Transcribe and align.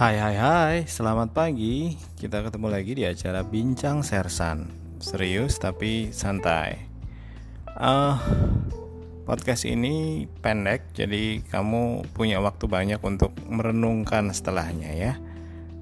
Hai 0.00 0.16
hai 0.16 0.32
hai, 0.40 0.76
selamat 0.88 1.36
pagi. 1.36 1.92
Kita 2.16 2.40
ketemu 2.40 2.72
lagi 2.72 2.96
di 2.96 3.04
acara 3.04 3.44
Bincang 3.44 4.00
Sersan. 4.00 4.72
Serius 4.96 5.60
tapi 5.60 6.08
santai. 6.08 6.88
Uh, 7.76 8.16
podcast 9.28 9.68
ini 9.68 10.24
pendek, 10.40 10.96
jadi 10.96 11.44
kamu 11.44 12.08
punya 12.16 12.40
waktu 12.40 12.64
banyak 12.64 12.96
untuk 13.04 13.36
merenungkan 13.44 14.32
setelahnya 14.32 14.88
ya. 14.96 15.12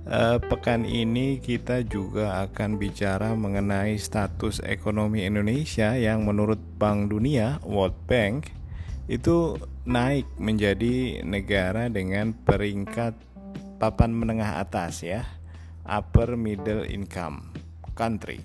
Uh, 0.02 0.42
pekan 0.50 0.82
ini 0.82 1.38
kita 1.38 1.86
juga 1.86 2.42
akan 2.42 2.74
bicara 2.74 3.38
mengenai 3.38 4.02
status 4.02 4.58
ekonomi 4.66 5.30
Indonesia 5.30 5.94
yang 5.94 6.26
menurut 6.26 6.58
Bank 6.58 7.14
Dunia 7.14 7.62
(World 7.62 7.94
Bank) 8.10 8.50
itu 9.06 9.62
naik 9.86 10.26
menjadi 10.42 11.22
negara 11.22 11.86
dengan 11.86 12.34
peringkat 12.34 13.27
papan 13.78 14.10
menengah 14.12 14.58
atas 14.58 15.06
ya, 15.06 15.24
upper 15.86 16.34
middle 16.34 16.84
income 16.84 17.54
country. 17.94 18.42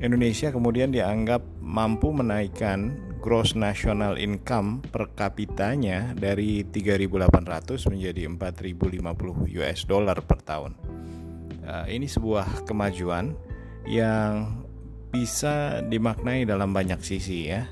Indonesia 0.00 0.48
kemudian 0.48 0.92
dianggap 0.96 1.44
mampu 1.60 2.08
menaikkan 2.08 2.96
gross 3.20 3.52
national 3.52 4.16
income 4.16 4.80
per 4.80 5.12
kapitanya 5.12 6.16
dari 6.16 6.64
3.800 6.64 7.92
menjadi 7.92 8.24
4.050 8.24 9.60
US 9.60 9.78
dollar 9.84 10.16
per 10.24 10.40
tahun. 10.40 10.72
Uh, 11.60 11.86
ini 11.92 12.08
sebuah 12.08 12.64
kemajuan 12.64 13.36
yang 13.84 14.64
bisa 15.12 15.84
dimaknai 15.84 16.48
dalam 16.48 16.72
banyak 16.72 17.04
sisi 17.04 17.52
ya 17.52 17.68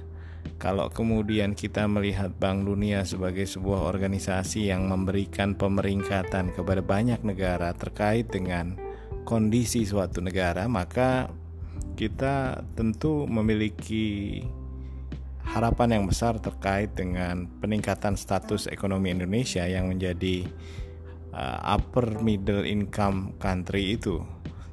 kalau 0.59 0.91
kemudian 0.91 1.55
kita 1.55 1.87
melihat 1.87 2.35
Bank 2.35 2.67
Dunia 2.67 3.07
sebagai 3.07 3.47
sebuah 3.47 3.87
organisasi 3.95 4.75
yang 4.75 4.91
memberikan 4.91 5.55
pemeringkatan 5.55 6.51
kepada 6.51 6.83
banyak 6.83 7.23
negara 7.23 7.71
terkait 7.79 8.27
dengan 8.27 8.75
kondisi 9.23 9.87
suatu 9.87 10.19
negara, 10.19 10.67
maka 10.67 11.31
kita 11.95 12.67
tentu 12.75 13.31
memiliki 13.31 14.43
harapan 15.47 16.03
yang 16.03 16.05
besar 16.11 16.43
terkait 16.43 16.91
dengan 16.91 17.47
peningkatan 17.63 18.19
status 18.19 18.67
ekonomi 18.67 19.15
Indonesia 19.15 19.63
yang 19.63 19.95
menjadi 19.95 20.43
uh, 21.31 21.79
upper 21.79 22.19
middle 22.19 22.67
income 22.67 23.39
country 23.39 23.95
itu. 23.95 24.27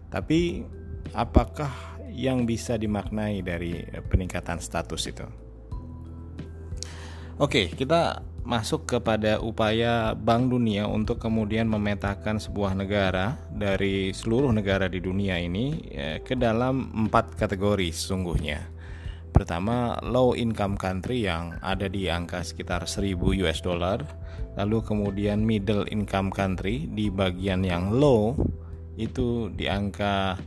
Tapi 0.10 0.66
apakah 1.14 1.70
yang 2.10 2.50
bisa 2.50 2.74
dimaknai 2.74 3.46
dari 3.46 3.86
peningkatan 4.10 4.58
status 4.58 5.14
itu? 5.14 5.45
Oke, 7.36 7.68
kita 7.68 8.24
masuk 8.48 8.88
kepada 8.88 9.44
upaya 9.44 10.16
Bank 10.16 10.56
Dunia 10.56 10.88
untuk 10.88 11.20
kemudian 11.20 11.68
memetakan 11.68 12.40
sebuah 12.40 12.80
negara 12.80 13.36
dari 13.52 14.16
seluruh 14.16 14.56
negara 14.56 14.88
di 14.88 15.04
dunia 15.04 15.36
ini 15.36 15.84
eh, 15.92 16.24
ke 16.24 16.40
dalam 16.40 16.96
empat 16.96 17.36
kategori 17.36 17.92
sesungguhnya. 17.92 18.72
Pertama, 19.36 20.00
low 20.00 20.32
income 20.32 20.80
country 20.80 21.28
yang 21.28 21.60
ada 21.60 21.92
di 21.92 22.08
angka 22.08 22.40
sekitar 22.40 22.88
1000 22.88 23.20
US 23.44 23.60
dollar. 23.60 24.00
Lalu 24.56 24.88
kemudian 24.88 25.44
middle 25.44 25.84
income 25.92 26.32
country 26.32 26.88
di 26.88 27.12
bagian 27.12 27.68
yang 27.68 27.92
low 27.92 28.32
itu 28.96 29.52
di 29.52 29.68
angka 29.68 30.40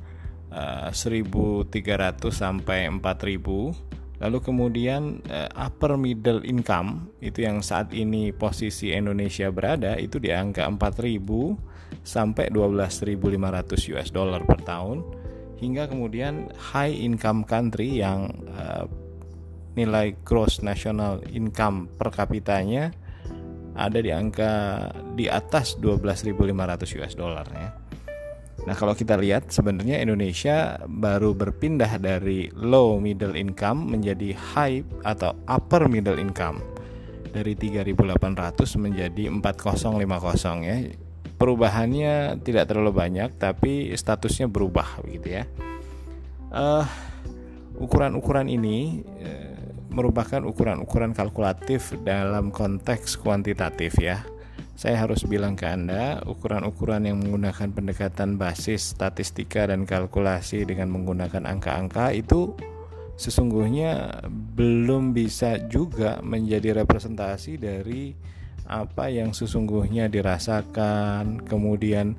uh, 0.57 0.89
eh, 0.89 1.69
1300 1.69 2.33
sampai 2.33 2.89
4000 2.89 3.98
Lalu 4.19 4.39
kemudian 4.43 5.23
uh, 5.31 5.47
upper 5.55 5.95
middle 5.95 6.43
income 6.43 7.15
itu 7.23 7.47
yang 7.47 7.63
saat 7.63 7.95
ini 7.95 8.35
posisi 8.35 8.91
Indonesia 8.91 9.47
berada 9.55 9.95
itu 9.95 10.19
di 10.19 10.35
angka 10.35 10.67
4.000 10.67 11.23
sampai 12.03 12.51
12.500 12.51 13.95
US 13.95 14.09
dollar 14.11 14.43
per 14.43 14.59
tahun 14.67 15.07
hingga 15.63 15.87
kemudian 15.87 16.51
high 16.75 16.95
income 16.95 17.47
country 17.47 18.03
yang 18.03 18.27
uh, 18.51 18.91
nilai 19.79 20.19
gross 20.27 20.67
national 20.67 21.23
income 21.31 21.87
per 21.95 22.11
kapitanya 22.11 22.91
ada 23.79 24.03
di 24.03 24.11
angka 24.11 24.51
di 25.15 25.31
atas 25.31 25.79
12.500 25.79 26.99
US 26.99 27.15
dollar 27.15 27.47
ya. 27.55 27.71
Nah, 28.69 28.77
kalau 28.77 28.93
kita 28.93 29.17
lihat 29.17 29.49
sebenarnya 29.49 29.97
Indonesia 30.05 30.77
baru 30.85 31.33
berpindah 31.33 31.97
dari 31.97 32.53
low 32.53 33.01
middle 33.01 33.33
income 33.33 33.97
menjadi 33.97 34.37
high 34.37 34.85
atau 35.09 35.33
upper 35.49 35.89
middle 35.89 36.21
income. 36.21 36.61
Dari 37.33 37.57
3.800 37.57 38.29
menjadi 38.77 39.33
4050 39.33 40.69
ya. 40.69 40.77
Perubahannya 41.41 42.45
tidak 42.45 42.69
terlalu 42.69 42.93
banyak 42.93 43.41
tapi 43.41 43.89
statusnya 43.97 44.53
berubah 44.53 45.01
begitu 45.01 45.41
ya. 45.41 45.49
Uh, 46.53 46.85
ukuran-ukuran 47.81 48.53
ini 48.53 49.01
uh, 49.25 49.65
merupakan 49.89 50.45
ukuran-ukuran 50.45 51.17
kalkulatif 51.17 51.97
dalam 52.05 52.53
konteks 52.53 53.17
kuantitatif 53.17 53.97
ya 53.97 54.29
saya 54.79 54.95
harus 55.03 55.27
bilang 55.27 55.59
ke 55.59 55.67
Anda, 55.67 56.23
ukuran-ukuran 56.23 57.03
yang 57.03 57.19
menggunakan 57.19 57.75
pendekatan 57.75 58.39
basis 58.39 58.95
statistika 58.95 59.67
dan 59.67 59.83
kalkulasi 59.83 60.63
dengan 60.63 60.95
menggunakan 60.95 61.51
angka-angka 61.51 62.15
itu 62.15 62.55
sesungguhnya 63.19 64.23
belum 64.31 65.11
bisa 65.11 65.59
juga 65.67 66.23
menjadi 66.23 66.87
representasi 66.87 67.59
dari 67.59 68.15
apa 68.71 69.11
yang 69.11 69.35
sesungguhnya 69.35 70.07
dirasakan, 70.07 71.43
kemudian 71.43 72.15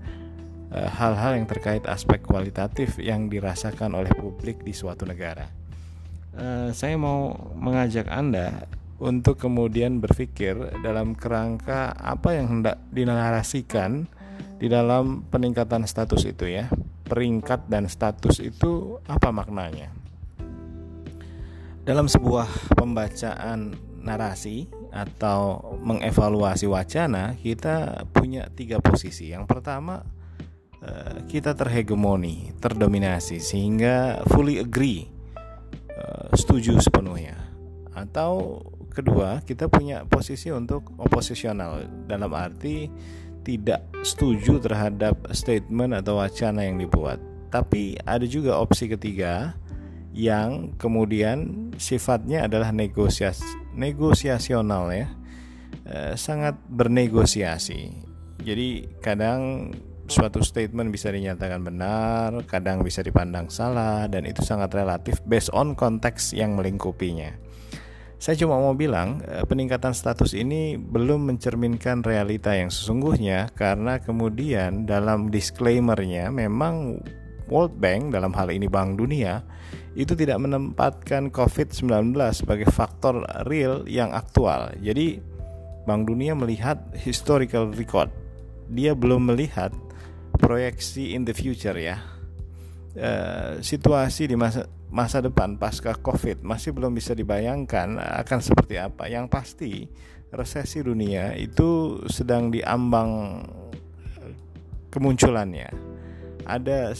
eh, 0.75 0.89
hal-hal 0.99 1.39
yang 1.39 1.47
terkait 1.47 1.87
aspek 1.87 2.19
kualitatif 2.19 2.99
yang 2.99 3.31
dirasakan 3.31 3.95
oleh 3.95 4.11
publik 4.19 4.67
di 4.67 4.75
suatu 4.75 5.07
negara. 5.07 5.47
Uh, 6.29 6.69
saya 6.71 6.93
mau 6.93 7.33
mengajak 7.57 8.05
Anda 8.05 8.69
untuk 8.99 9.39
kemudian 9.39 10.03
berpikir 10.03 10.59
dalam 10.83 11.15
kerangka 11.15 11.95
apa 11.95 12.35
yang 12.35 12.59
hendak 12.59 12.83
dinarasikan 12.91 14.11
di 14.59 14.67
dalam 14.67 15.23
peningkatan 15.31 15.87
status 15.87 16.27
itu 16.27 16.51
ya. 16.51 16.67
Peringkat 17.09 17.71
dan 17.71 17.89
status 17.89 18.37
itu 18.43 19.01
apa 19.09 19.33
maknanya? 19.33 19.89
Dalam 21.81 22.05
sebuah 22.05 22.77
pembacaan 22.77 23.73
narasi 24.03 24.69
atau 24.93 25.73
mengevaluasi 25.81 26.69
wacana, 26.69 27.33
kita 27.39 28.05
punya 28.13 28.51
tiga 28.53 28.77
posisi. 28.77 29.33
Yang 29.33 29.49
pertama, 29.49 30.05
eh, 30.85 31.25
kita 31.25 31.57
terhegemoni, 31.57 32.53
terdominasi 32.61 33.41
sehingga 33.41 34.21
fully 34.29 34.61
agree, 34.61 35.09
eh, 35.89 36.29
setuju 36.37 36.77
sepenuhnya. 36.77 37.41
Atau 37.97 38.61
kedua 38.89 39.41
kita 39.45 39.69
punya 39.71 40.03
posisi 40.05 40.51
untuk 40.51 40.91
oposisional 40.99 41.87
dalam 42.09 42.31
arti 42.35 42.89
tidak 43.43 43.87
setuju 44.03 44.59
terhadap 44.59 45.15
statement 45.31 45.95
atau 45.95 46.19
wacana 46.19 46.67
yang 46.67 46.77
dibuat. 46.77 47.17
Tapi 47.49 47.97
ada 48.05 48.25
juga 48.29 48.61
opsi 48.61 48.85
ketiga 48.91 49.57
yang 50.13 50.75
kemudian 50.77 51.71
sifatnya 51.79 52.45
adalah 52.45 52.69
negosiasi 52.69 53.45
negosiasional 53.73 54.91
ya. 54.93 55.07
E, 55.87 55.97
sangat 56.13 56.59
bernegosiasi. 56.69 58.05
Jadi 58.43 58.85
kadang 59.01 59.71
suatu 60.09 60.41
statement 60.41 60.89
bisa 60.89 61.13
dinyatakan 61.13 61.61
benar 61.61 62.33
kadang 62.49 62.81
bisa 62.81 63.05
dipandang 63.05 63.45
salah 63.53 64.09
dan 64.09 64.25
itu 64.25 64.41
sangat 64.41 64.73
relatif 64.73 65.21
based 65.29 65.53
on 65.53 65.77
konteks 65.77 66.33
yang 66.33 66.57
melingkupinya 66.57 67.37
saya 68.19 68.35
cuma 68.35 68.59
mau 68.59 68.75
bilang, 68.75 69.23
eh, 69.23 69.47
peningkatan 69.47 69.95
status 69.95 70.35
ini 70.35 70.75
belum 70.75 71.31
mencerminkan 71.31 72.03
realita 72.03 72.51
yang 72.51 72.67
sesungguhnya 72.67 73.47
karena 73.55 74.03
kemudian 74.03 74.83
dalam 74.83 75.31
disclaimernya 75.31 76.27
memang 76.27 76.99
World 77.47 77.79
Bank 77.79 78.11
dalam 78.11 78.35
hal 78.35 78.51
ini 78.51 78.67
Bank 78.67 78.99
Dunia 78.99 79.39
itu 79.95 80.19
tidak 80.19 80.35
menempatkan 80.43 81.31
COVID-19 81.31 82.11
sebagai 82.35 82.67
faktor 82.69 83.23
real 83.47 83.87
yang 83.87 84.11
aktual. 84.11 84.75
Jadi 84.83 85.23
Bank 85.87 86.05
Dunia 86.05 86.35
melihat 86.35 86.77
historical 86.99 87.71
record. 87.71 88.11
Dia 88.69 88.93
belum 88.93 89.31
melihat 89.33 89.71
proyeksi 90.37 91.15
in 91.15 91.23
the 91.23 91.33
future 91.33 91.73
ya. 91.73 92.18
Uh, 92.89 93.61
situasi 93.61 94.25
di 94.25 94.33
masa 94.33 94.65
masa 94.89 95.21
depan 95.21 95.61
pasca 95.61 95.93
Covid 95.93 96.41
masih 96.41 96.73
belum 96.73 96.97
bisa 96.97 97.13
dibayangkan 97.13 98.01
akan 98.25 98.39
seperti 98.41 98.81
apa. 98.81 99.05
Yang 99.05 99.25
pasti 99.29 99.71
resesi 100.33 100.81
dunia 100.81 101.37
itu 101.37 102.01
sedang 102.09 102.49
diambang 102.49 103.41
kemunculannya. 104.89 105.69
Ada 106.49 106.97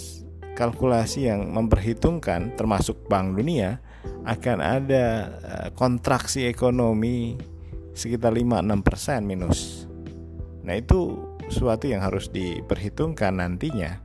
kalkulasi 0.54 1.30
yang 1.30 1.50
memperhitungkan 1.50 2.54
termasuk 2.54 3.10
Bank 3.10 3.38
Dunia 3.38 3.82
akan 4.26 4.58
ada 4.62 5.06
eh, 5.42 5.70
kontraksi 5.74 6.46
ekonomi 6.46 7.40
sekitar 7.96 8.32
5-6% 8.36 9.26
minus. 9.26 9.90
Nah 10.64 10.76
itu 10.78 11.18
sesuatu 11.50 11.90
yang 11.90 12.06
harus 12.06 12.30
diperhitungkan 12.30 13.42
nantinya 13.42 14.00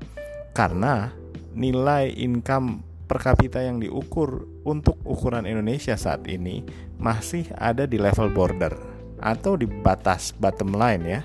karena 0.56 1.12
nilai 1.54 2.10
income 2.18 2.82
per 3.04 3.20
kapita 3.20 3.62
yang 3.62 3.78
diukur 3.78 4.48
untuk 4.66 4.98
ukuran 5.04 5.46
Indonesia 5.46 5.94
saat 5.94 6.24
ini 6.26 6.64
masih 6.98 7.46
ada 7.54 7.84
di 7.84 8.00
level 8.00 8.32
border 8.32 8.72
atau 9.20 9.54
di 9.54 9.68
batas 9.68 10.34
bottom 10.34 10.74
line 10.74 11.04
ya. 11.04 11.22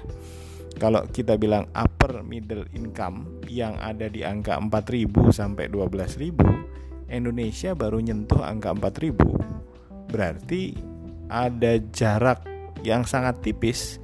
Kalau 0.80 1.04
kita 1.12 1.36
bilang 1.36 1.68
upper 1.76 2.24
middle 2.24 2.64
income 2.72 3.44
yang 3.52 3.76
ada 3.84 4.08
di 4.08 4.24
angka 4.24 4.56
4.000 4.56 5.12
sampai 5.36 5.68
12.000, 5.68 7.12
Indonesia 7.12 7.76
baru 7.76 8.00
nyentuh 8.00 8.40
angka 8.40 8.72
4.000. 8.72 10.08
Berarti 10.08 10.80
ada 11.28 11.76
jarak 11.92 12.48
yang 12.80 13.04
sangat 13.04 13.44
tipis 13.44 14.00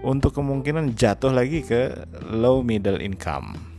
untuk 0.00 0.32
kemungkinan 0.32 0.96
jatuh 0.96 1.32
lagi 1.32 1.60
ke 1.60 1.92
low 2.32 2.64
middle 2.64 3.04
income. 3.04 3.73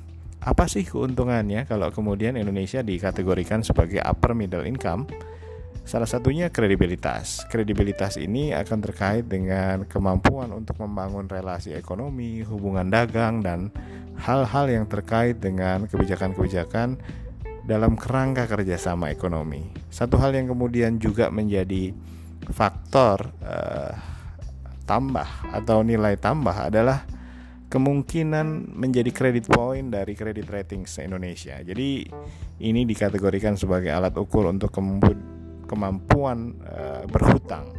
Apa 0.45 0.69
sih 0.69 0.85
keuntungannya 0.85 1.65
kalau 1.65 1.89
kemudian 1.89 2.37
Indonesia 2.37 2.85
dikategorikan 2.85 3.65
sebagai 3.65 3.97
upper 4.05 4.37
middle 4.37 4.61
income? 4.61 5.09
Salah 5.81 6.05
satunya 6.05 6.53
kredibilitas. 6.53 7.49
Kredibilitas 7.49 8.21
ini 8.21 8.53
akan 8.53 8.77
terkait 8.85 9.25
dengan 9.25 9.89
kemampuan 9.89 10.53
untuk 10.53 10.77
membangun 10.81 11.25
relasi 11.25 11.73
ekonomi, 11.73 12.45
hubungan 12.45 12.89
dagang, 12.93 13.41
dan 13.41 13.73
hal-hal 14.21 14.69
yang 14.69 14.85
terkait 14.85 15.41
dengan 15.41 15.89
kebijakan-kebijakan 15.89 17.01
dalam 17.65 17.97
kerangka 17.97 18.45
kerjasama 18.45 19.09
ekonomi. 19.09 19.65
Satu 19.89 20.21
hal 20.21 20.37
yang 20.37 20.45
kemudian 20.45 21.01
juga 21.01 21.33
menjadi 21.33 21.89
faktor 22.53 23.33
uh, 23.41 23.97
tambah 24.85 25.25
atau 25.49 25.81
nilai 25.81 26.21
tambah 26.21 26.69
adalah 26.69 27.05
kemungkinan 27.75 28.71
menjadi 28.71 29.11
kredit 29.11 29.51
point 29.51 29.91
dari 29.91 30.15
kredit 30.15 30.47
rating 30.47 30.87
Indonesia. 31.03 31.59
Jadi 31.59 32.07
ini 32.63 32.87
dikategorikan 32.87 33.59
sebagai 33.59 33.91
alat 33.91 34.15
ukur 34.15 34.47
untuk 34.47 34.71
kemampuan 35.67 36.55
uh, 36.63 37.03
berhutang. 37.03 37.75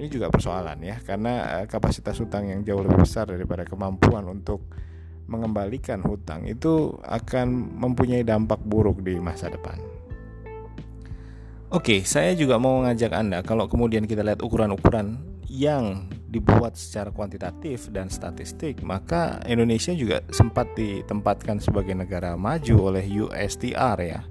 Ini 0.00 0.08
juga 0.08 0.32
persoalan 0.32 0.80
ya, 0.80 0.96
karena 1.04 1.60
uh, 1.60 1.64
kapasitas 1.68 2.16
hutang 2.24 2.48
yang 2.48 2.64
jauh 2.64 2.80
lebih 2.80 3.04
besar 3.04 3.28
daripada 3.28 3.68
kemampuan 3.68 4.24
untuk 4.32 4.64
mengembalikan 5.28 6.00
hutang 6.00 6.48
itu 6.48 6.96
akan 7.04 7.76
mempunyai 7.76 8.24
dampak 8.24 8.64
buruk 8.64 9.04
di 9.04 9.20
masa 9.20 9.52
depan. 9.52 9.76
Oke, 11.68 12.00
saya 12.08 12.32
juga 12.32 12.56
mau 12.56 12.80
mengajak 12.80 13.12
Anda 13.12 13.44
kalau 13.44 13.68
kemudian 13.68 14.08
kita 14.08 14.24
lihat 14.24 14.40
ukuran-ukuran 14.40 15.20
yang 15.52 16.08
dibuat 16.34 16.74
secara 16.74 17.14
kuantitatif 17.14 17.94
dan 17.94 18.10
statistik, 18.10 18.82
maka 18.82 19.38
Indonesia 19.46 19.94
juga 19.94 20.26
sempat 20.34 20.74
ditempatkan 20.74 21.62
sebagai 21.62 21.94
negara 21.94 22.34
maju 22.34 22.90
oleh 22.90 23.06
USTR 23.06 23.98
ya. 24.02 24.26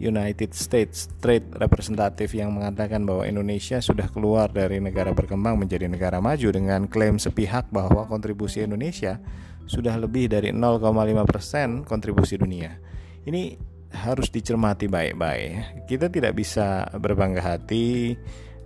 United 0.00 0.56
States 0.56 1.12
Trade 1.20 1.60
Representative 1.60 2.32
yang 2.32 2.56
mengatakan 2.56 3.04
bahwa 3.04 3.28
Indonesia 3.28 3.84
sudah 3.84 4.08
keluar 4.08 4.48
dari 4.48 4.80
negara 4.80 5.12
berkembang 5.12 5.60
menjadi 5.60 5.92
negara 5.92 6.24
maju 6.24 6.48
dengan 6.48 6.88
klaim 6.88 7.20
sepihak 7.20 7.68
bahwa 7.68 8.08
kontribusi 8.08 8.64
Indonesia 8.64 9.20
sudah 9.68 10.00
lebih 10.00 10.32
dari 10.32 10.56
0,5% 10.56 11.84
kontribusi 11.84 12.40
dunia. 12.40 12.80
Ini 13.28 13.60
harus 13.92 14.32
dicermati 14.32 14.88
baik-baik. 14.88 15.84
Kita 15.84 16.08
tidak 16.08 16.32
bisa 16.32 16.88
berbangga 16.96 17.42
hati 17.44 18.16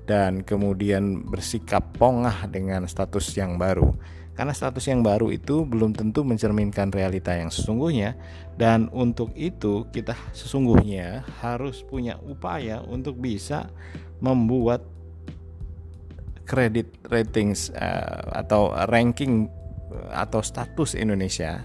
dan 0.05 0.45
kemudian 0.45 1.25
bersikap 1.25 1.97
pongah 1.97 2.45
dengan 2.49 2.85
status 2.85 3.33
yang 3.37 3.56
baru. 3.56 3.93
Karena 4.35 4.51
status 4.51 4.91
yang 4.91 5.06
baru 5.06 5.31
itu 5.31 5.62
belum 5.62 5.95
tentu 5.95 6.27
mencerminkan 6.27 6.91
realita 6.91 7.31
yang 7.39 7.55
sesungguhnya 7.55 8.19
dan 8.59 8.91
untuk 8.91 9.31
itu 9.39 9.87
kita 9.95 10.19
sesungguhnya 10.35 11.23
harus 11.39 11.87
punya 11.87 12.19
upaya 12.19 12.83
untuk 12.83 13.15
bisa 13.23 13.71
membuat 14.19 14.83
kredit 16.43 16.91
ratings 17.06 17.71
uh, 17.79 18.35
atau 18.35 18.75
ranking 18.91 19.47
atau 20.11 20.43
status 20.43 20.99
Indonesia 20.99 21.62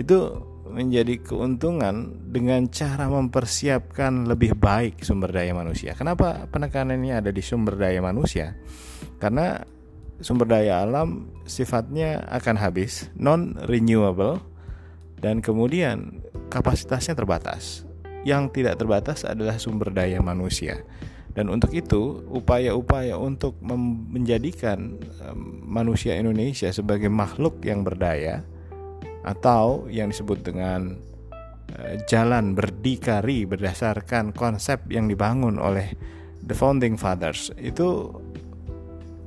itu 0.00 0.32
menjadi 0.70 1.18
keuntungan 1.20 2.14
dengan 2.28 2.68
cara 2.68 3.08
mempersiapkan 3.08 4.28
lebih 4.28 4.54
baik 4.54 5.02
sumber 5.02 5.32
daya 5.32 5.56
manusia. 5.56 5.96
Kenapa 5.96 6.46
penekanannya 6.48 7.18
ada 7.18 7.30
di 7.32 7.42
sumber 7.42 7.74
daya 7.80 7.98
manusia? 8.04 8.54
Karena 9.18 9.58
sumber 10.20 10.46
daya 10.50 10.84
alam 10.84 11.30
sifatnya 11.48 12.26
akan 12.28 12.56
habis, 12.58 13.08
non 13.16 13.56
renewable 13.66 14.42
dan 15.18 15.42
kemudian 15.42 16.22
kapasitasnya 16.52 17.18
terbatas. 17.18 17.88
Yang 18.26 18.60
tidak 18.60 18.82
terbatas 18.82 19.22
adalah 19.22 19.56
sumber 19.56 19.94
daya 19.94 20.18
manusia. 20.20 20.82
Dan 21.38 21.54
untuk 21.54 21.70
itu, 21.70 22.26
upaya-upaya 22.34 23.14
untuk 23.14 23.54
menjadikan 23.62 24.98
manusia 25.62 26.18
Indonesia 26.18 26.66
sebagai 26.74 27.06
makhluk 27.06 27.62
yang 27.62 27.86
berdaya 27.86 28.42
atau 29.28 29.84
yang 29.92 30.08
disebut 30.08 30.40
dengan 30.40 30.96
uh, 31.76 31.94
jalan 32.08 32.56
berdikari 32.56 33.44
berdasarkan 33.44 34.32
konsep 34.32 34.80
yang 34.88 35.04
dibangun 35.04 35.60
oleh 35.60 35.92
the 36.48 36.56
founding 36.56 36.96
fathers 36.96 37.52
itu 37.60 38.08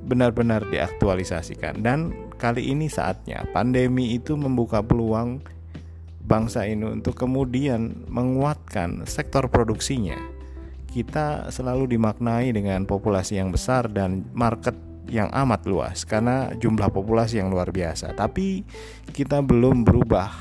benar-benar 0.01 0.65
diaktualisasikan 0.73 1.85
dan 1.85 2.09
kali 2.41 2.73
ini 2.73 2.89
saatnya 2.89 3.45
pandemi 3.53 4.17
itu 4.17 4.33
membuka 4.33 4.81
peluang 4.81 5.45
bangsa 6.25 6.65
ini 6.65 6.87
untuk 7.01 7.17
kemudian 7.17 8.07
menguatkan 8.07 9.03
sektor 9.09 9.49
produksinya. 9.49 10.17
Kita 10.91 11.47
selalu 11.51 11.95
dimaknai 11.95 12.51
dengan 12.51 12.83
populasi 12.83 13.39
yang 13.39 13.51
besar 13.51 13.87
dan 13.87 14.27
market 14.35 14.75
yang 15.11 15.27
amat 15.27 15.67
luas 15.67 16.07
karena 16.07 16.47
jumlah 16.55 16.87
populasi 16.87 17.43
yang 17.43 17.51
luar 17.51 17.75
biasa. 17.75 18.15
Tapi 18.15 18.63
kita 19.11 19.43
belum 19.43 19.83
berubah 19.83 20.31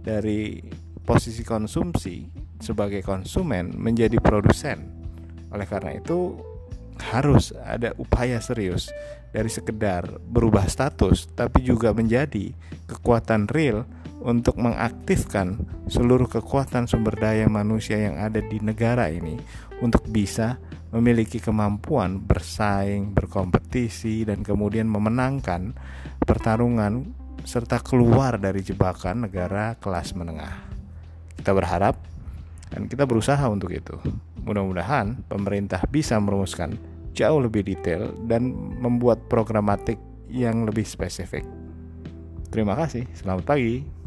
dari 0.00 0.64
posisi 1.04 1.44
konsumsi 1.44 2.24
sebagai 2.56 3.04
konsumen 3.04 3.76
menjadi 3.76 4.16
produsen. 4.16 4.88
Oleh 5.52 5.68
karena 5.68 6.00
itu 6.00 6.40
harus 7.12 7.54
ada 7.62 7.94
upaya 8.00 8.42
serius 8.42 8.90
dari 9.30 9.46
sekedar 9.52 10.08
berubah 10.24 10.66
status 10.66 11.28
tapi 11.36 11.62
juga 11.62 11.92
menjadi 11.92 12.50
kekuatan 12.90 13.46
real 13.52 13.86
untuk 14.18 14.58
mengaktifkan 14.58 15.62
seluruh 15.86 16.26
kekuatan 16.26 16.90
sumber 16.90 17.14
daya 17.14 17.46
manusia 17.46 18.02
yang 18.02 18.18
ada 18.18 18.42
di 18.42 18.58
negara 18.58 19.06
ini 19.12 19.38
untuk 19.78 20.02
bisa 20.10 20.58
memiliki 20.88 21.36
kemampuan 21.38 22.20
bersaing, 22.22 23.12
berkompetisi, 23.12 24.24
dan 24.24 24.40
kemudian 24.40 24.88
memenangkan 24.88 25.76
pertarungan 26.24 27.12
serta 27.44 27.80
keluar 27.80 28.36
dari 28.40 28.60
jebakan 28.64 29.28
negara 29.28 29.76
kelas 29.80 30.16
menengah. 30.16 30.64
Kita 31.36 31.52
berharap 31.52 31.96
dan 32.72 32.88
kita 32.88 33.08
berusaha 33.08 33.40
untuk 33.48 33.72
itu. 33.72 33.96
Mudah-mudahan 34.44 35.24
pemerintah 35.28 35.84
bisa 35.88 36.16
merumuskan 36.20 36.76
jauh 37.12 37.40
lebih 37.40 37.64
detail 37.64 38.12
dan 38.28 38.52
membuat 38.80 39.28
programatik 39.28 39.96
yang 40.28 40.68
lebih 40.68 40.84
spesifik. 40.84 41.44
Terima 42.48 42.76
kasih, 42.76 43.04
selamat 43.12 43.44
pagi. 43.44 43.97